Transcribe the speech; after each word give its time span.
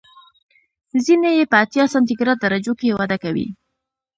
ځینې 1.05 1.29
یې 1.37 1.45
په 1.51 1.55
اتیا 1.63 1.85
سانتي 1.93 2.13
ګراد 2.19 2.37
درجو 2.41 2.73
کې 2.79 2.95
وده 2.99 3.17
کوي. 3.23 3.47